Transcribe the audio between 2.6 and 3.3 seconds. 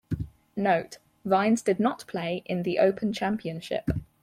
The Open